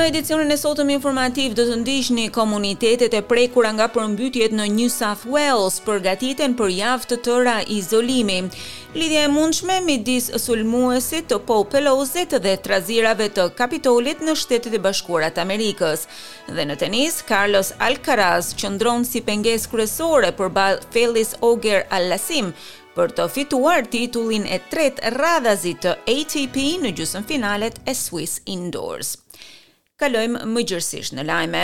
Në 0.00 0.06
edicionin 0.08 0.48
e 0.54 0.56
sotëm 0.56 0.88
informativ 0.94 1.52
dhe 1.52 1.66
të 1.68 1.74
ndisht 1.82 2.12
një 2.16 2.30
komunitetet 2.32 3.12
e 3.18 3.18
prekura 3.32 3.68
nga 3.76 3.86
përmbytjet 3.92 4.54
në 4.56 4.66
New 4.78 4.88
South 4.94 5.26
Wales 5.28 5.74
përgatiten 5.84 6.54
për 6.56 6.70
javë 6.72 7.08
të 7.10 7.18
tëra 7.26 7.56
izolimi. 7.74 8.38
Lidhja 8.94 9.26
e 9.26 9.32
mundshme 9.34 9.76
midis 9.84 10.30
sulmuesit 10.40 11.28
të 11.34 11.40
po 11.50 11.58
pelozit 11.74 12.32
dhe 12.48 12.54
trazirave 12.64 13.28
të 13.36 13.44
kapitolit 13.60 14.24
në 14.24 14.38
shtetet 14.40 14.78
e 14.80 14.82
bashkurat 14.88 15.42
Amerikës. 15.44 16.06
Dhe 16.48 16.64
në 16.72 16.78
tenis, 16.80 17.20
Carlos 17.34 17.74
Alcaraz 17.90 18.54
që 18.60 18.72
ndronë 18.78 19.10
si 19.10 19.20
penges 19.28 19.68
kresore 19.68 20.32
për 20.32 20.48
Felix 20.96 21.36
felis 21.36 21.38
o 21.44 21.52
për 22.96 23.12
të 23.16 23.28
fituar 23.36 23.84
titullin 23.92 24.48
e 24.48 24.62
tret 24.72 24.98
radhazit 25.20 25.82
të 25.84 25.92
ATP 26.16 26.64
në 26.86 26.94
gjusën 26.98 27.26
finalet 27.28 27.82
e 27.88 27.92
Swiss 27.94 28.40
Indoors 28.46 29.18
kalojmë 30.00 30.46
më 30.54 30.62
gjërësish 30.70 31.10
në 31.18 31.24
lajme. 31.28 31.60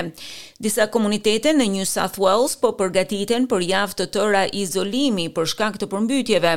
Disa 0.64 0.86
komunitete 0.92 1.52
në 1.56 1.66
New 1.76 1.86
South 1.88 2.16
Wales 2.20 2.54
po 2.60 2.70
përgatiten 2.78 3.46
për 3.50 3.64
javë 3.70 3.96
të 3.98 4.06
tëra 4.14 4.44
izolimi 4.60 5.26
për 5.36 5.48
shkak 5.52 5.78
të 5.80 5.88
përmbytjeve. 5.92 6.52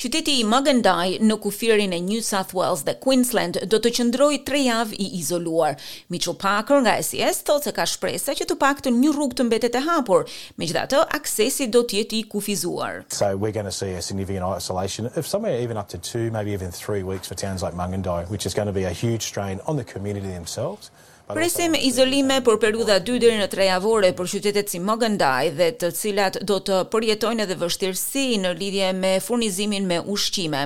Qyteti 0.00 0.38
i 0.40 0.46
Magendaj 0.48 1.16
në 1.24 1.36
kufirin 1.44 1.92
e 1.96 2.00
New 2.04 2.20
South 2.24 2.54
Wales 2.56 2.84
dhe 2.88 2.94
Queensland 3.04 3.58
do 3.72 3.80
të 3.84 3.92
qëndroj 3.98 4.32
tre 4.48 4.62
javë 4.66 4.96
i 5.04 5.08
izoluar. 5.20 5.76
Mitchell 6.14 6.36
Parker 6.42 6.82
nga 6.84 6.98
SES 7.04 7.42
të 7.48 7.58
të 7.66 7.74
ka 7.80 7.86
shpresa 7.92 8.36
që 8.38 8.48
të 8.52 8.58
pak 8.62 8.84
të 8.86 8.94
një 8.98 9.12
rrug 9.16 9.36
të 9.36 9.48
mbetet 9.48 9.76
e 9.76 9.82
hapur, 9.88 10.24
me 10.56 10.68
gjitha 10.68 10.84
të 10.90 11.02
aksesi 11.18 11.68
do 11.72 11.84
tjeti 11.88 12.22
i 12.22 12.28
kufizuar. 12.32 13.02
So 13.12 13.34
we're 13.36 13.54
going 13.56 13.68
to 13.68 13.72
see 13.82 13.92
a 13.96 14.02
significant 14.02 14.44
isolation 14.60 15.10
of 15.16 15.26
somewhere 15.26 15.58
even 15.64 15.76
up 15.76 15.88
to 15.94 15.98
two, 15.98 16.30
maybe 16.30 16.52
even 16.52 16.70
three 16.72 17.02
weeks 17.02 17.28
for 17.28 17.36
towns 17.36 17.62
like 17.62 17.74
Mungandai, 17.74 18.28
which 18.30 18.44
is 18.46 18.54
going 18.54 18.66
to 18.72 18.76
be 18.80 18.84
a 18.84 18.94
huge 19.04 19.22
strain 19.22 19.60
on 19.66 19.76
the 19.76 19.84
community 19.84 20.28
themselves 20.28 20.90
Presim 21.30 21.74
izolime 21.78 22.40
për 22.44 22.56
periudha 22.62 22.96
2 23.00 23.18
deri 23.22 23.36
në 23.38 23.46
3 23.52 23.66
javore 23.68 24.08
për 24.18 24.28
qytetet 24.32 24.72
si 24.72 24.80
Mogendaj 24.82 25.52
dhe 25.54 25.68
të 25.78 25.90
cilat 25.94 26.38
do 26.50 26.56
të 26.66 26.80
përjetojnë 26.90 27.44
edhe 27.46 27.56
vështirësi 27.60 28.24
në 28.42 28.50
lidhje 28.58 28.88
me 28.98 29.12
furnizimin 29.22 29.86
me 29.88 30.00
ushqime. 30.02 30.64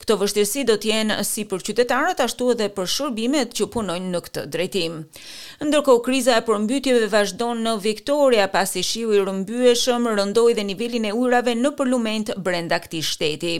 Këto 0.00 0.16
vështirësi 0.20 0.62
do 0.68 0.76
të 0.78 0.92
jenë 0.92 1.16
si 1.26 1.42
për 1.50 1.64
qytetarët 1.66 2.20
ashtu 2.22 2.52
edhe 2.54 2.68
për 2.76 2.88
shërbimet 2.94 3.56
që 3.58 3.66
punojnë 3.74 4.12
në 4.14 4.20
këtë 4.28 4.44
drejtim. 4.54 5.00
Ndërkohë 5.66 6.04
kriza 6.06 6.36
e 6.38 6.44
përmbytjeve 6.46 7.10
vazhdon 7.12 7.64
në 7.66 7.74
Viktoria 7.88 8.46
pasi 8.54 8.84
shiu 8.86 9.10
i 9.10 9.20
rrëmbyeshëm 9.24 10.06
rëndoi 10.20 10.54
dhe 10.60 10.64
nivelin 10.70 11.10
e 11.10 11.12
ujrave 11.18 11.56
në 11.58 11.74
përlument 11.80 12.30
brenda 12.46 12.78
këtij 12.84 13.02
shteti. 13.10 13.52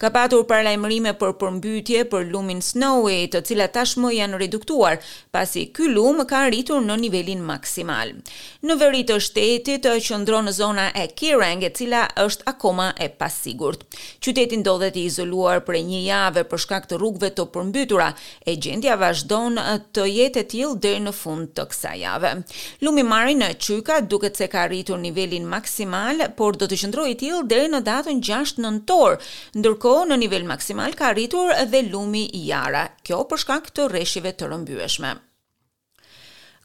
Ka 0.00 0.08
patur 0.16 0.48
paralajmërime 0.48 1.12
për 1.20 1.36
përmbytje 1.44 2.06
për 2.14 2.26
lumin 2.32 2.64
Snowy, 2.70 3.20
të 3.28 3.44
cilat 3.50 3.76
tashmë 3.76 4.14
janë 4.16 4.40
reduktuar 4.46 4.98
pasi 5.36 5.68
ky 5.68 5.89
lumë 5.90 6.24
ka 6.30 6.44
arritur 6.46 6.80
në 6.86 6.96
nivelin 7.02 7.42
maksimal. 7.46 8.14
Në 8.68 8.76
veri 8.80 9.02
të 9.08 9.16
shtetit 9.26 9.88
qëndron 10.06 10.46
në 10.48 10.54
zona 10.56 10.86
e 10.96 11.06
Kireng, 11.18 11.64
e 11.66 11.70
cila 11.76 12.04
është 12.24 12.46
akoma 12.52 12.90
e 13.02 13.10
pasigurt. 13.20 13.84
Qyteti 14.22 14.60
ndodhet 14.62 14.96
i 15.00 15.04
izoluar 15.10 15.62
për 15.66 15.80
një 15.90 16.02
javë 16.06 16.44
për 16.52 16.62
shkak 16.64 16.88
të 16.90 17.00
rrugëve 17.00 17.30
të 17.36 17.46
përmbytura 17.56 18.08
e 18.52 18.56
gjendja 18.56 18.96
vazhdon 19.02 19.58
të 19.96 20.06
jetë 20.10 20.42
e 20.42 20.46
tillë 20.54 20.80
deri 20.86 21.02
në 21.08 21.14
fund 21.20 21.52
të 21.58 21.66
kësaj 21.72 21.96
jave. 22.04 22.32
Lumi 22.86 23.04
marri 23.10 23.36
në 23.40 23.50
Qyka 23.66 24.00
duket 24.12 24.36
se 24.40 24.48
ka 24.52 24.64
arritur 24.68 24.98
nivelin 25.02 25.48
maksimal, 25.50 26.24
por 26.38 26.58
do 26.60 26.70
të 26.70 26.78
qëndrojë 26.84 27.14
i 27.14 27.18
tillë 27.24 27.44
deri 27.50 27.70
në 27.74 27.82
datën 27.90 28.22
6 28.30 28.56
nëntor, 28.64 29.18
ndërkohë 29.58 30.06
në 30.10 30.20
nivel 30.24 30.46
maksimal 30.52 30.94
ka 31.00 31.10
arritur 31.12 31.52
edhe 31.56 31.84
lumi 31.90 32.26
i 32.40 32.46
jara, 32.50 32.86
kjo 33.04 33.24
për 33.32 33.44
shkak 33.46 33.72
të 33.76 33.90
rreshjeve 33.90 34.36
të 34.38 34.52
rëmbyeshme. 34.52 35.16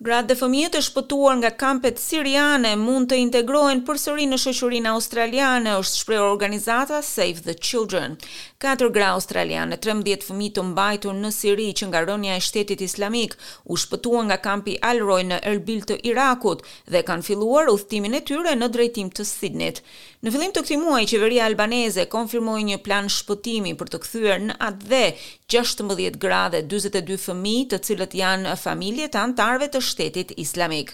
Gratë 0.03 0.28
dhe 0.28 0.35
fëmijët 0.35 0.73
e 0.75 0.79
shpëtuar 0.83 1.38
nga 1.39 1.50
kampet 1.56 2.01
siriane 2.03 2.73
mund 2.75 3.07
të 3.07 3.16
integrohen 3.22 3.79
përsëri 3.88 4.25
në 4.28 4.39
shoqërinë 4.44 4.91
australiane, 4.91 5.72
është 5.79 6.00
shprehur 6.01 6.25
organizata 6.33 6.97
Save 7.00 7.45
the 7.45 7.53
Children. 7.56 8.17
Katër 8.59 8.89
gra 8.91 9.13
australiane, 9.13 9.78
13 9.79 10.25
fëmijë 10.28 10.53
të 10.57 10.66
mbajtur 10.73 11.16
në 11.16 11.31
Siri 11.31 11.69
që 11.79 11.88
nga 11.88 12.01
rënja 12.09 12.35
e 12.35 12.41
Shtetit 12.44 12.83
Islamik 12.83 13.38
u 13.72 13.78
shpëtuan 13.79 14.28
nga 14.28 14.38
kampi 14.44 14.73
Al 14.83 15.00
në 15.29 15.39
Erbil 15.47 15.88
të 15.88 16.01
Irakut 16.12 16.66
dhe 16.91 17.03
kanë 17.07 17.23
filluar 17.29 17.72
udhtimin 17.72 18.19
e 18.19 18.22
tyre 18.27 18.51
në 18.59 18.67
drejtim 18.75 19.09
të 19.16 19.23
Sidnit. 19.31 19.79
Në 20.25 20.31
fillim 20.33 20.51
të 20.56 20.63
këtij 20.66 20.79
muaji, 20.81 21.07
qeveria 21.12 21.45
albaneze 21.47 22.07
konfirmoi 22.09 22.63
një 22.67 22.77
plan 22.83 23.07
shpëtimi 23.13 23.75
për 23.77 23.88
të 23.94 23.97
kthyer 24.03 24.39
në 24.50 24.56
atë 24.66 24.89
dhe 24.91 25.07
16 25.53 26.17
gra 26.23 26.47
dhe 26.50 26.63
42 26.66 27.22
fëmijë, 27.29 27.67
të 27.69 27.79
cilët 27.85 28.17
janë 28.17 28.56
familje 28.57 29.12
të 29.13 29.22
antarëve 29.22 29.69
të 29.75 29.84
shtetit 29.85 30.31
islamik. 30.41 30.94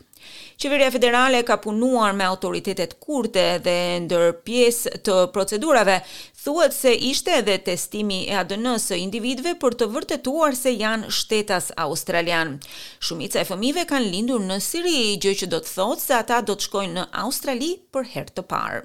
Qeveria 0.61 0.91
federale 0.93 1.39
ka 1.43 1.55
punuar 1.63 2.13
me 2.17 2.25
autoritetet 2.27 2.93
kurte 3.01 3.45
dhe 3.65 3.77
ndër 4.05 4.27
pjesë 4.45 4.99
të 5.07 5.15
procedurave 5.35 5.95
thuhet 6.43 6.75
se 6.75 6.93
ishte 7.09 7.33
edhe 7.39 7.55
testimi 7.65 8.19
e 8.29 8.37
ADN-s 8.43 8.91
së 8.91 8.99
individëve 9.07 9.55
për 9.63 9.79
të 9.81 9.89
vërtetuar 9.95 10.55
se 10.59 10.75
janë 10.77 11.09
shtetas 11.19 11.71
australian. 11.87 12.55
Shumica 13.01 13.41
e 13.41 13.49
fëmijëve 13.49 13.87
kanë 13.93 14.13
lindur 14.13 14.45
në 14.45 14.61
Siri, 14.67 14.99
gjë 15.25 15.37
që 15.43 15.51
do 15.55 15.63
të 15.65 15.75
thotë 15.79 16.05
se 16.07 16.17
ata 16.21 16.41
do 16.51 16.57
të 16.59 16.69
shkojnë 16.69 16.97
në 16.99 17.09
Australi 17.25 17.73
për 17.93 18.11
herë 18.15 18.35
të 18.39 18.49
parë. 18.53 18.81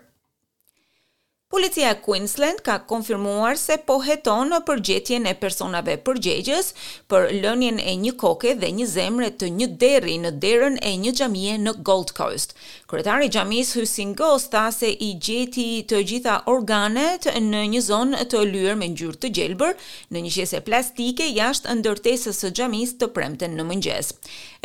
Policia 1.49 1.91
e 1.91 1.95
Queensland 1.95 2.59
ka 2.65 2.79
konfirmuar 2.91 3.55
se 3.55 3.77
po 3.87 4.01
heton 4.03 4.49
në 4.51 4.59
përgjetjen 4.67 5.27
e 5.31 5.35
personave 5.39 5.93
përgjegjës 6.09 6.73
për 7.13 7.29
lënjen 7.45 7.77
e 7.79 7.93
një 8.03 8.13
koke 8.19 8.57
dhe 8.59 8.73
një 8.75 8.87
zemre 8.91 9.29
të 9.31 9.53
një 9.61 9.69
deri 9.79 10.17
në 10.25 10.33
derën 10.45 10.79
e 10.83 10.91
një 11.05 11.13
gjamie 11.21 11.53
në 11.63 11.77
Gold 11.87 12.11
Coast. 12.19 12.57
Kretari 12.91 13.29
gjamis 13.31 13.71
Hussein 13.79 14.15
Ghost 14.19 14.51
tha 14.57 14.65
se 14.75 14.91
i 15.09 15.13
gjeti 15.23 15.69
të 15.87 16.01
gjitha 16.11 16.35
organet 16.51 17.31
në 17.39 17.63
një 17.77 17.85
zonë 17.93 18.27
të 18.27 18.43
lyër 18.51 18.75
me 18.83 18.91
njërë 18.97 19.23
të 19.23 19.31
gjelbër 19.39 19.79
në 20.17 20.25
një 20.27 20.35
qese 20.41 20.63
plastike 20.67 21.31
jashtë 21.31 21.79
ndërtesës 21.79 22.43
së 22.43 22.51
gjamis 22.59 22.97
të 22.99 23.13
premten 23.15 23.55
në 23.55 23.69
mëngjes. 23.71 24.11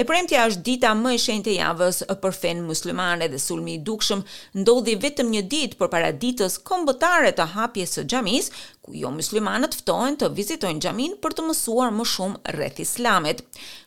E 0.01 0.07
premtja 0.09 0.47
është 0.49 0.65
dita 0.65 0.95
më 0.97 1.13
e 1.13 1.21
shenjë 1.27 1.45
të 1.51 1.55
javës 1.59 2.01
për 2.25 2.39
fenë 2.41 2.65
muslimane 2.71 3.29
dhe 3.29 3.37
sulmi 3.47 3.77
i 3.77 3.83
dukshëm 3.85 4.25
ndodhi 4.63 4.97
vetëm 5.03 5.29
një 5.37 5.45
ditë 5.55 5.77
për 5.77 5.91
paraditës 5.95 6.57
ditës 6.57 6.59
kombëtare 6.71 7.33
të 7.35 7.45
hapjes 7.53 7.97
së 7.97 8.03
xhamis, 8.07 8.45
ku 8.85 8.93
jo 9.01 9.09
muslimanët 9.15 9.73
ftohen 9.81 10.15
të 10.21 10.29
vizitojnë 10.37 10.79
xhamin 10.85 11.17
për 11.23 11.33
të 11.37 11.43
mësuar 11.47 11.89
më 11.97 12.05
shumë 12.13 12.53
rreth 12.55 12.79
Islamit. 12.85 13.41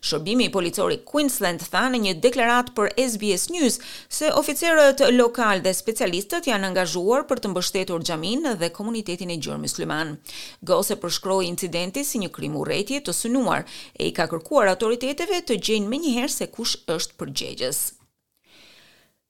Shërbimi 0.04 0.48
i 0.48 0.52
policorit 0.56 1.06
Queensland 1.08 1.64
tha 1.72 1.86
në 1.94 2.02
një 2.06 2.12
deklaratë 2.26 2.74
për 2.76 2.92
SBS 3.00 3.46
News 3.54 3.78
se 4.18 4.28
oficerët 4.42 5.00
lokal 5.16 5.64
dhe 5.64 5.72
specialistët 5.80 6.50
janë 6.52 6.68
angazhuar 6.74 7.24
për 7.30 7.40
të 7.46 7.54
mbështetur 7.54 8.04
xhamin 8.10 8.50
dhe 8.62 8.68
komunitetin 8.78 9.32
e 9.32 9.40
gjurmë 9.40 9.64
musliman. 9.64 10.14
Gose 10.60 10.98
përshkroi 11.00 11.48
incidentin 11.48 12.04
si 12.04 12.20
një 12.20 12.30
krim 12.36 12.60
urrëti 12.60 13.00
të 13.00 13.16
synuar 13.16 13.64
e 13.98 14.10
i 14.12 14.14
ka 14.16 14.28
kërkuar 14.34 14.72
autoriteteve 14.76 15.40
të 15.48 15.56
gjejnë 15.68 15.88
menjëherë 15.96 16.36
se 16.38 16.52
kush 16.58 16.76
është 16.98 17.22
përgjegjës. 17.22 17.84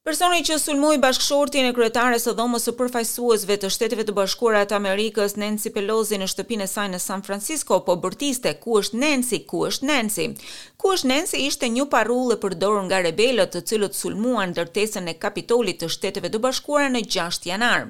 Personi 0.04 0.42
që 0.44 0.58
sulmoi 0.60 0.98
bashkëshortin 1.00 1.64
e 1.64 1.70
kryetares 1.72 2.26
së 2.28 2.32
dhomës 2.36 2.66
së 2.68 2.72
përfaqësuesve 2.76 3.54
të 3.62 3.68
Shteteve 3.72 4.04
të 4.04 4.12
Bashkuara 4.18 4.66
të 4.68 4.76
Amerikës 4.76 5.32
Nancy 5.40 5.70
Pelosi 5.72 6.18
në 6.20 6.26
shtëpinë 6.28 6.66
e 6.66 6.68
saj 6.68 6.84
në 6.94 6.98
San 7.00 7.22
Francisco 7.24 7.78
po 7.86 7.94
bërtiste 8.02 8.50
ku 8.60 8.76
është 8.82 8.98
Nancy, 9.00 9.38
ku 9.48 9.62
është 9.70 9.86
Nancy. 9.88 10.26
Ku 10.82 10.90
është 10.96 11.08
Nancy 11.14 11.38
ishte 11.46 11.70
një 11.72 11.86
parullë 11.94 12.36
e 12.36 12.40
përdorur 12.44 12.84
nga 12.90 12.98
rebelët 13.06 13.54
të 13.56 13.62
cilët 13.70 13.96
sulmuan 13.96 14.52
ndërtesën 14.52 15.08
e 15.08 15.14
Kapitolit 15.24 15.80
të 15.80 15.88
Shteteve 15.96 16.28
të 16.34 16.42
Bashkuara 16.46 16.90
në 16.92 17.00
6 17.16 17.48
janar. 17.48 17.86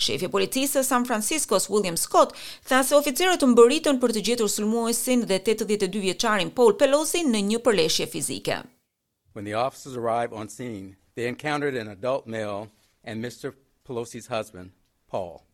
Shefi 0.00 0.28
i 0.30 0.32
policisë 0.38 0.78
së 0.80 0.84
San 0.88 1.04
Franciscos 1.10 1.68
William 1.68 1.98
Scott 2.06 2.32
tha 2.70 2.80
se 2.88 2.96
oficerët 3.02 3.44
u 3.44 3.50
mbëritën 3.52 4.00
për 4.00 4.14
të 4.16 4.24
gjetur 4.30 4.48
sulmuesin 4.56 5.26
dhe 5.28 5.42
82 5.44 5.92
vjeçarin 6.08 6.54
Paul 6.56 6.72
Pelosi 6.80 7.20
në 7.28 7.44
një 7.52 7.60
përleshje 7.68 8.08
fizike. 8.16 8.62
When 9.36 9.44
the 9.44 9.54
officers 9.66 9.96
arrive 10.00 10.32
on 10.32 10.48
scene 10.48 10.96
they 11.20 11.28
encountered 11.34 11.74
an 11.82 11.88
adult 11.98 12.26
male 12.34 12.68
and 13.04 13.22
Mr. 13.22 13.52
Pelosi's 13.86 14.28
husband, 14.28 14.70
Paul. 15.06 15.44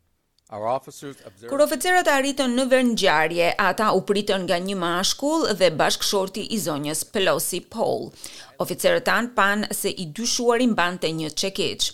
Our 0.55 0.65
officers 0.73 1.17
observed 1.29 1.51
Kur 1.51 1.59
oficerët 1.65 2.07
arritën 2.07 2.53
në 2.55 2.63
vend 2.71 2.93
ngjarje, 2.93 3.47
ata 3.63 3.87
u 3.97 4.05
pritën 4.07 4.45
nga 4.47 4.59
një 4.67 4.77
mashkull 4.83 5.41
dhe 5.61 5.67
bashkëshorti 5.81 6.45
i 6.55 6.59
zonjës 6.65 7.01
Pelosi 7.11 7.59
Paul. 7.75 8.05
Oficerët 8.63 9.03
tan 9.09 9.27
pan 9.41 9.65
se 9.79 9.91
i 9.91 10.07
dyshuari 10.21 10.69
mbante 10.71 11.11
një 11.19 11.33
çekiç. 11.41 11.89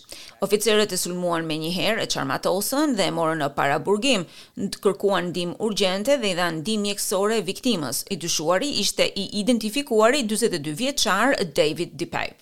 Oficerët 0.46 0.94
e 0.94 1.00
sulmuan 1.02 1.50
menjëherë 1.50 2.06
e 2.06 2.10
çarmatosën 2.14 2.94
dhe 3.00 3.10
e 3.10 3.16
morën 3.18 3.42
në 3.42 3.50
paraburgim, 3.58 4.28
kërkuan 4.86 5.32
ndihmë 5.32 5.58
urgjente 5.66 6.20
dhe 6.22 6.30
i 6.30 6.38
dhanë 6.38 6.60
ndihmë 6.62 6.86
mjekësore 6.92 7.42
viktimës. 7.52 8.04
I 8.14 8.22
dyshuari 8.28 8.70
ishte 8.86 9.10
i 9.24 9.28
identifikuar 9.42 10.14
i 10.22 10.26
42 10.36 10.78
vjeçar 10.84 11.34
David 11.58 11.98
DePape. 11.98 12.38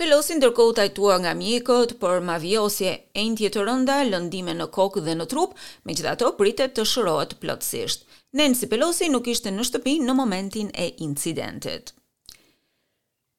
Pelosi 0.00 0.38
ndërkohë 0.38 0.74
tajtuar 0.78 1.18
nga 1.20 1.34
mjekët 1.36 1.90
për 2.00 2.22
mavjosje 2.24 2.92
e 3.20 3.24
një 3.26 3.34
tjetë 3.36 3.64
rënda, 3.68 3.98
lëndime 4.08 4.54
në 4.56 4.66
kokë 4.72 5.02
dhe 5.04 5.16
në 5.20 5.26
trup, 5.28 5.50
me 5.84 5.92
pritet 6.38 6.72
të 6.74 6.86
shërohet 6.88 7.34
plotësisht. 7.42 8.06
Nancy 8.32 8.66
Pelosi 8.72 9.10
nuk 9.12 9.28
ishte 9.28 9.50
në 9.52 9.62
shtëpi 9.68 9.98
në 10.06 10.14
momentin 10.22 10.70
e 10.72 10.86
incidentit. 11.08 11.92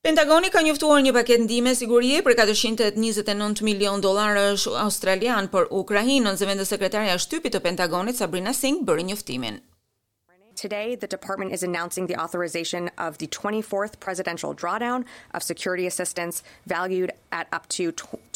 Pentagoni 0.05 0.51
ka 0.53 0.61
njoftuar 0.61 1.01
një 1.01 1.13
paketë 1.17 1.43
ndihme 1.47 1.73
sigurie 1.75 2.21
për 2.21 2.35
429 2.45 3.63
milion 3.65 3.99
dollarësh 4.05 4.67
australian 4.85 5.47
për 5.53 5.65
Ukrainën, 5.81 6.29
zëvendës 6.37 6.69
sekretarja 6.75 7.17
shtypit 7.25 7.55
të 7.55 7.59
Pentagonit 7.69 8.15
Sabrina 8.21 8.53
Singh 8.53 8.85
bëri 8.85 9.09
njoftimin 9.09 9.57
today 10.61 10.89
the 11.03 11.07
department 11.17 11.51
is 11.55 11.61
announcing 11.69 12.05
the 12.11 12.17
authorization 12.23 12.83
of 13.05 13.11
the 13.21 13.25
24th 13.39 13.93
presidential 14.05 14.51
drawdown 14.61 14.99
of 15.35 15.41
security 15.51 15.85
assistance 15.93 16.35
valued 16.75 17.09
at 17.39 17.45
up 17.57 17.63
to 17.77 17.83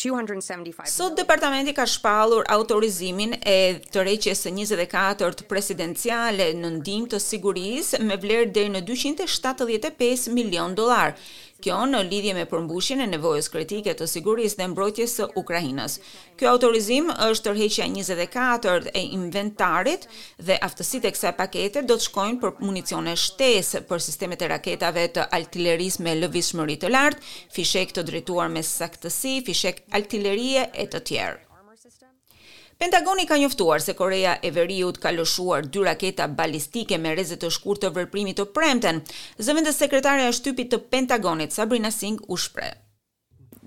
275 0.04 0.90
Sot 1.02 1.16
departamenti 1.22 1.76
ka 1.80 1.86
shpallur 1.96 2.44
autorizimin 2.58 3.38
e 3.56 3.58
tërheqjes 3.98 4.42
së 4.48 4.56
24 4.60 5.38
të 5.44 5.48
presidenciale 5.54 6.50
në 6.64 6.74
ndihmë 6.80 7.12
të 7.14 7.22
sigurisë 7.30 8.02
me 8.10 8.18
vlerë 8.26 8.50
deri 8.58 8.74
në 8.78 8.82
275 8.92 10.26
milion 10.40 10.74
dollar. 10.82 11.14
Kjo 11.64 11.76
në 11.88 12.02
lidhje 12.12 12.34
me 12.36 12.44
përmbushjen 12.52 13.00
e 13.06 13.06
nevojës 13.08 13.48
kritike 13.54 13.94
të 13.98 14.08
sigurisë 14.12 14.58
dhe 14.60 14.66
mbrojtjes 14.74 15.14
së 15.20 15.28
Ukrainës. 15.40 15.96
Ky 16.38 16.50
autorizim 16.52 17.08
është 17.30 17.48
tërheqja 17.48 17.88
24 17.94 18.92
e 18.92 19.06
inventarit 19.20 20.04
dhe 20.50 20.60
aftësitë 20.68 21.10
e 21.10 21.14
kësaj 21.16 21.34
pakete 21.40 21.86
do 21.88 21.96
të 22.02 22.10
shkojnë 22.10 22.42
për 22.44 22.60
municione 22.68 23.16
shtesë 23.24 23.86
për 23.92 24.04
sistemet 24.10 24.44
e 24.46 24.52
raketave 24.54 25.08
të 25.18 25.28
artilerisë 25.40 26.04
me 26.10 26.18
lëvizshmëri 26.26 26.78
të 26.84 26.92
lartë, 26.98 27.24
fishek 27.56 27.96
të 27.96 28.06
drejtuar 28.12 28.52
me 28.58 28.68
saktësi, 28.76 29.38
fishek 29.48 29.84
artillerie 29.96 30.68
e 30.86 30.90
të 30.96 31.06
tjerë. 31.12 31.45
Pentagoni 32.86 33.24
ka 33.26 33.38
njoftuar 33.42 33.82
se 33.82 33.94
Korea 33.98 34.36
e 34.46 34.52
Veriut 34.54 35.00
ka 35.02 35.10
lëshuar 35.16 35.66
dy 35.74 35.82
raketa 35.88 36.28
balistike 36.30 37.00
me 37.02 37.16
rrezet 37.18 37.42
të 37.42 37.50
shkurtë 37.58 37.88
të 37.88 37.92
vërprimit 37.98 38.38
të 38.42 38.46
premten. 38.60 39.02
Zëvendës 39.48 39.82
sekretare 39.88 40.28
e 40.30 40.36
shtypit 40.42 40.70
të 40.76 40.84
Pentagonit 40.94 41.58
Sabrina 41.60 41.90
Singh 41.98 42.22
u 42.30 42.38
shpreh 42.44 42.76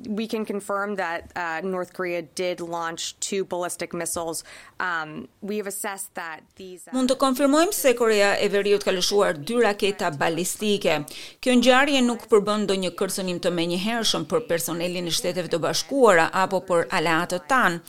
we 0.06 0.27
can 0.27 0.45
confirm 0.45 0.95
that 0.97 1.31
uh 1.37 1.61
North 1.65 1.93
Korea 1.93 2.23
did 2.23 2.61
launch 2.61 3.19
two 3.21 3.45
ballistic 3.45 3.93
missiles. 3.95 4.45
Um 4.79 5.29
we 5.41 5.56
have 5.59 5.67
assessed 5.67 6.15
that 6.15 6.41
these 6.61 6.85
uh, 6.87 6.95
Mund 6.95 7.11
të 7.11 7.17
konfirmojmë 7.19 7.75
se 7.75 7.95
Korea 7.99 8.35
e 8.41 8.49
Veriut 8.53 8.85
ka 8.87 8.93
lëshuar 8.95 9.37
dy 9.43 9.59
raketa 9.62 10.11
balistike. 10.15 11.00
Kjo 11.43 11.56
ngjarje 11.61 12.03
nuk 12.06 12.29
përbën 12.31 12.62
ndonjë 12.69 12.93
kërcënim 13.00 13.41
të 13.43 13.53
menjëhershëm 13.59 14.29
për 14.31 14.47
personelin 14.50 15.09
e 15.11 15.15
Shteteve 15.19 15.50
të 15.50 15.61
Bashkuara 15.65 16.29
apo 16.33 16.61
për 16.69 16.87
aleatët 16.95 17.49
tan. 17.50 17.81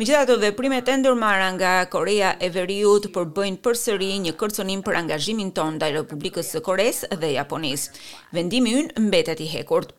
Megjithatë, 0.00 0.38
veprimet 0.46 0.88
e 0.92 0.96
ndërmarra 1.02 1.50
nga 1.58 1.72
Korea 1.92 2.32
e 2.40 2.50
Veriut 2.54 3.10
përbëjnë 3.14 3.60
përsëri 3.64 4.12
një 4.26 4.36
kërcënim 4.40 4.82
për 4.86 5.00
angazhimin 5.02 5.52
ton 5.52 5.76
ndaj 5.78 5.92
Republikës 6.00 6.54
së 6.54 6.62
Koreas 6.64 7.04
dhe 7.12 7.34
Japonisë. 7.36 7.92
Vendimi 8.36 8.76
ynë 8.82 9.06
mbetet 9.08 9.40
i 9.44 9.50
hekurt. 9.52 9.92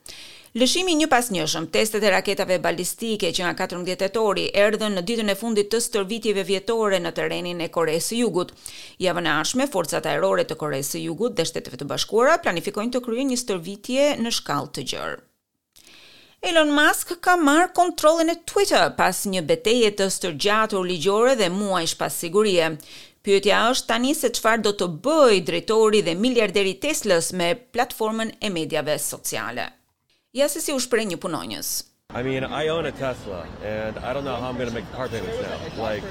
Lëshimi 0.58 0.96
një 0.98 1.06
pas 1.12 1.28
njëshëm, 1.30 1.68
testet 1.70 2.02
e 2.02 2.10
raketave 2.10 2.56
balistike 2.64 3.30
që 3.30 3.44
nga 3.46 3.52
14 3.68 3.96
tetori 4.02 4.48
erdhen 4.58 4.96
në 4.98 5.04
ditën 5.06 5.30
e 5.30 5.36
fundit 5.38 5.68
të 5.70 5.78
stërvitjeve 5.86 6.44
vjetore 6.48 6.98
në 7.04 7.12
terrenin 7.14 7.60
e 7.62 7.68
Koreas 7.70 8.08
Jugut. 8.18 8.56
Javën 9.06 9.30
e 9.30 9.32
ardhshme, 9.36 9.68
forcat 9.70 10.08
ajrore 10.10 10.48
të 10.50 10.58
Koreas 10.58 10.90
Jugut 10.98 11.38
dhe 11.38 11.46
Shteteve 11.46 11.78
të 11.78 11.86
Bashkuara 11.92 12.40
planifikojnë 12.42 12.96
të 12.98 13.04
kryejnë 13.06 13.36
një 13.36 13.40
stërvitje 13.44 14.08
në 14.26 14.34
shkallë 14.40 14.74
të 14.80 14.88
gjerë. 14.90 15.20
Elon 16.50 16.74
Musk 16.74 17.14
ka 17.22 17.36
marrë 17.46 17.70
kontrollin 17.78 18.32
e 18.34 18.40
Twitter 18.50 18.90
pas 18.98 19.22
një 19.30 19.46
betaje 19.54 19.92
të 20.02 20.08
stërgjatur 20.18 20.82
ligjore 20.90 21.36
dhe 21.44 21.52
muajsh 21.54 21.94
pas 22.02 22.10
sigurie. 22.24 22.74
Pyetja 23.22 23.62
është 23.76 23.86
tani 23.94 24.16
se 24.18 24.32
çfarë 24.34 24.66
do 24.66 24.74
të 24.82 24.88
bëjë 25.06 25.44
drejtori 25.52 26.02
dhe 26.10 26.18
miliarderi 26.26 26.74
Teslas 26.82 27.36
me 27.38 27.54
platformën 27.76 28.34
e 28.42 28.50
mediave 28.50 28.98
sociale. 28.98 29.76
Ja 30.34 30.50
se 30.50 30.62
si 30.64 30.74
u 30.76 30.80
shpreh 30.84 31.08
një 31.10 31.18
punonjës. 31.26 31.72
I 32.12 32.24
mean, 32.24 32.44
I 32.44 32.68
own 32.70 32.86
a 32.88 32.92
Tesla 32.92 33.46
and 33.64 33.98
I 34.00 34.14
don't 34.14 34.24
know 34.26 34.36
how 34.36 34.50
I'm 34.50 34.58
going 34.58 34.68
to 34.68 34.74
make 34.74 34.92
car 34.94 35.08
payments 35.08 35.38
now. 35.44 35.84
Like 35.84 36.02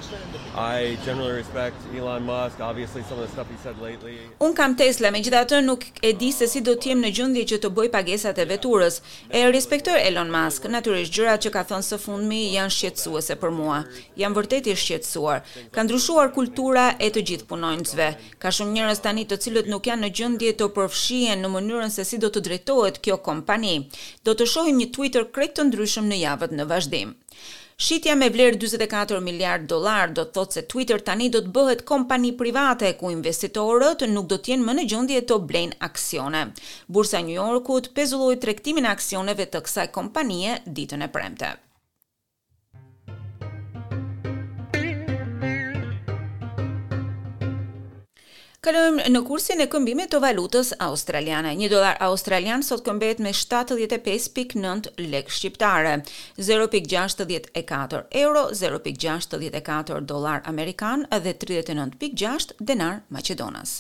I 0.56 0.96
generally 1.04 1.32
respect 1.32 1.74
Elon 1.92 2.22
Musk, 2.24 2.60
obviously 2.60 3.02
some 3.02 3.18
of 3.18 3.26
the 3.26 3.32
stuff 3.32 3.48
he 3.50 3.56
said 3.64 3.78
lately. 3.82 4.14
Un 4.46 4.54
kam 4.54 4.76
Tesla, 4.78 5.10
megjithatë 5.10 5.58
nuk 5.66 5.82
e 6.00 6.12
di 6.14 6.28
se 6.32 6.46
si 6.48 6.62
do 6.62 6.76
të 6.78 6.92
jem 6.92 7.02
në 7.02 7.10
gjendje 7.18 7.44
që 7.52 7.58
të 7.64 7.70
bëj 7.78 7.88
pagesat 7.96 8.38
e 8.38 8.46
veturës. 8.46 9.00
E 9.26 9.40
respektoj 9.50 9.96
Elon 10.04 10.30
Musk, 10.30 10.68
natyrisht 10.70 11.10
gjërat 11.18 11.48
që 11.48 11.52
ka 11.56 11.64
thënë 11.72 11.88
së 11.88 11.98
fundmi 12.04 12.44
janë 12.54 12.76
shqetësuese 12.76 13.36
për 13.42 13.50
mua. 13.58 13.80
Jam 14.22 14.38
vërtet 14.38 14.70
i 14.70 14.76
shqetësuar. 14.78 15.42
Ka 15.74 15.82
ndryshuar 15.82 16.30
kultura 16.38 16.86
e 17.02 17.10
të 17.10 17.26
gjithë 17.32 17.50
punonjësve. 17.50 18.08
Ka 18.38 18.54
shumë 18.54 18.76
njerëz 18.78 19.02
tani 19.08 19.26
të 19.26 19.40
cilët 19.48 19.72
nuk 19.74 19.90
janë 19.90 20.06
në 20.06 20.12
gjendje 20.20 20.54
të 20.62 20.70
përfshihen 20.78 21.42
në 21.42 21.52
mënyrën 21.58 21.92
se 21.98 22.06
si 22.06 22.22
do 22.22 22.30
të 22.30 22.46
drejtohet 22.52 23.02
kjo 23.02 23.18
kompani. 23.28 23.74
Do 24.22 24.38
të 24.38 24.46
shohim 24.54 24.78
një 24.84 24.92
Twitter 24.94 25.26
krejt 25.26 25.58
të 25.58 25.66
ndryshuar 25.66 25.86
ndryshëm 25.88 26.08
në 26.12 26.16
javët 26.24 26.52
në 26.58 26.64
vazhdim. 26.68 27.12
Shitja 27.86 28.14
me 28.18 28.26
vlerë 28.34 28.58
44 28.60 29.18
miliard 29.24 29.64
dolar 29.70 30.10
do 30.12 30.24
të 30.26 30.32
thotë 30.36 30.56
se 30.58 30.64
Twitter 30.72 31.00
tani 31.08 31.28
do 31.36 31.42
të 31.46 31.52
bëhet 31.56 31.84
kompani 31.90 32.32
private 32.40 32.90
ku 33.00 33.12
investitorët 33.14 34.02
nuk 34.14 34.26
do 34.34 34.40
të 34.40 34.52
jenë 34.54 34.66
më 34.68 34.74
në 34.80 34.86
gjendje 34.92 35.22
të 35.30 35.38
blejnë 35.52 35.78
aksione. 35.90 36.42
Bursa 36.98 37.20
e 37.20 37.22
New 37.30 37.38
Yorkut 37.40 37.92
pezulloi 38.00 38.40
tregtimin 38.44 38.88
e 38.88 38.92
aksioneve 38.96 39.46
të 39.54 39.62
kësaj 39.68 39.88
kompanie 40.00 40.58
ditën 40.78 41.06
e 41.06 41.10
premte. 41.18 41.54
në 48.72 49.20
kursin 49.26 49.62
e 49.64 49.66
këmbimit 49.70 50.10
të 50.12 50.18
valutës 50.20 50.74
australiane 50.84 51.54
1 51.56 51.70
dollar 51.72 51.96
australian 52.04 52.62
sot 52.66 52.82
këmbet 52.86 53.20
me 53.24 53.32
75.9 53.34 54.90
lekë 55.00 55.36
shqiptare 55.38 55.94
0.64 56.36 58.02
euro 58.24 58.44
0.64 58.52 60.00
dollar 60.12 60.42
amerikan 60.52 61.06
dhe 61.16 61.32
39.6 61.46 62.56
denar 62.60 63.00
maqedonas 63.08 63.78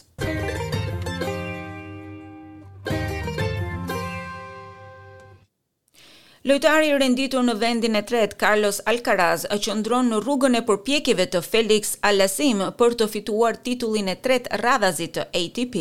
Lojtari 6.48 6.86
i 6.88 6.92
renditur 6.96 7.42
në 7.44 7.52
vendin 7.60 7.96
e 7.98 8.00
tretë 8.08 8.38
Carlos 8.40 8.78
Alcaraz 8.88 9.42
e 9.52 9.58
qëndron 9.66 10.06
në 10.14 10.20
rrugën 10.24 10.54
e 10.56 10.62
përpjekjeve 10.64 11.26
të 11.34 11.42
Felix 11.44 11.90
Alasim 12.08 12.62
për 12.78 12.94
të 13.02 13.08
fituar 13.12 13.58
titullin 13.66 14.08
e 14.14 14.14
tretë 14.26 14.56
radhazit 14.62 15.12
të 15.18 15.26
ATP 15.42 15.76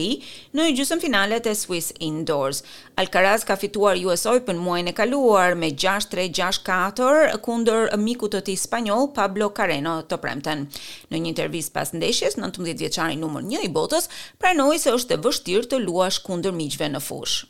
në 0.60 0.65
finalet 1.06 1.48
e 1.48 1.53
Swiss 1.56 1.94
Indoors. 2.10 2.60
Alcaraz 3.00 3.46
ka 3.48 3.56
fituar 3.62 3.96
US 4.10 4.25
Open 4.34 4.58
muajin 4.60 4.88
e 4.88 4.94
kaluar 5.00 5.56
me 5.62 5.72
6-3, 5.72 6.27
6-4 6.44 7.39
kundër 7.48 7.96
mikut 8.03 8.34
të 8.36 8.42
tij 8.50 8.58
spanjoll 8.68 9.08
Pablo 9.15 9.48
Careno 9.62 10.01
të 10.12 10.18
premten. 10.25 10.68
Në 11.13 11.18
një 11.24 11.27
intervistë 11.32 11.72
pas 11.80 11.94
ndeshjes, 11.96 12.36
19-vjeçari 12.44 13.15
numër 13.24 13.44
1 13.63 13.63
i 13.63 13.70
botës 13.80 14.10
pranoi 14.44 14.80
se 14.84 14.92
është 15.00 15.13
e 15.15 15.24
vështirë 15.30 15.70
të 15.72 15.86
luash 15.88 16.20
kundër 16.27 16.51
miqve 16.63 16.89
në 16.89 17.00
fushë. 17.12 17.48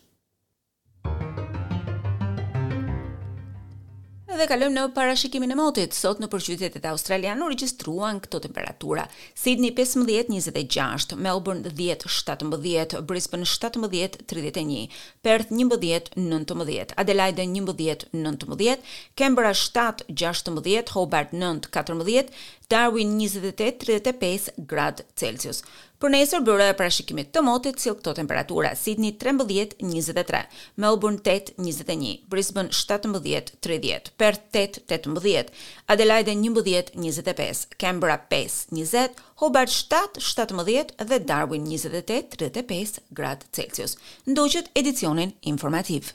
dhe 4.38 4.46
kalojmë 4.48 4.76
në 4.76 4.82
parashikimin 4.94 5.54
e 5.54 5.56
motit. 5.58 5.96
Sot 5.98 6.20
në 6.22 6.28
përqytetet 6.30 6.84
australiane 6.92 7.42
u 7.42 7.48
regjistruan 7.50 8.20
këto 8.22 8.40
temperatura: 8.44 9.06
Sydney 9.38 9.74
15-26, 9.78 11.16
Melbourne 11.26 11.66
10-17, 11.74 13.00
Brisbane 13.10 13.48
17-31, 13.50 15.00
Perth 15.26 15.50
11-19, 15.54 16.94
Adelaide 17.04 17.48
11-19, 17.56 18.94
Canberra 19.18 19.56
7-16, 19.58 20.94
Hobart 20.96 21.34
9-14, 21.34 22.32
Darwin 22.70 23.18
28-35 23.22 24.54
gradë 24.70 25.08
Celsius. 25.18 25.64
Për 25.98 26.12
nesër 26.14 26.42
bëre 26.48 26.66
e 26.70 26.74
parashikimit 26.78 27.32
të 27.34 27.42
motit 27.46 27.80
cilë 27.82 27.98
këto 28.00 28.12
temperatura, 28.20 28.70
Sydney 28.78 29.16
13-23, 29.22 30.42
Melbourne 30.84 31.18
8-21, 31.32 32.04
Brisbane 32.34 32.70
17-30, 32.80 34.12
Perth 34.22 34.60
8-18, 34.62 35.50
Adelaide 35.96 36.36
11-25, 36.38 37.64
Canberra 37.86 38.20
5-20, 38.30 39.18
Hobart 39.42 39.74
7-17 39.80 40.94
dhe 41.10 41.22
Darwin 41.34 41.66
28-35 41.74 43.02
gradë 43.22 43.52
Celsius. 43.58 43.98
Ndoqët 44.30 44.72
edicionin 44.84 45.34
informativë. 45.56 46.14